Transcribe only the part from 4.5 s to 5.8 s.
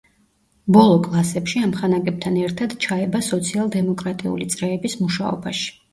წრეების მუშაობაში.